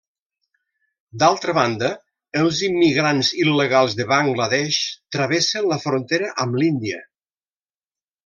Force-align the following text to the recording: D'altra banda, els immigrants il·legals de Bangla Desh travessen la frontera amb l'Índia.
D'altra 1.23 1.53
banda, 1.57 1.89
els 2.43 2.61
immigrants 2.67 3.29
il·legals 3.43 3.97
de 4.01 4.07
Bangla 4.13 4.49
Desh 4.55 4.81
travessen 5.17 5.69
la 5.73 5.79
frontera 5.87 6.31
amb 6.47 6.61
l'Índia. 6.63 7.03